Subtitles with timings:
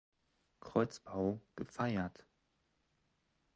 [0.61, 2.25] Kreuzbau gefeiert.